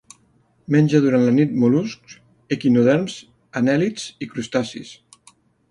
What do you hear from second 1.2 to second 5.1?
la nit mol·luscs, equinoderms, anèl·lids i crustacis.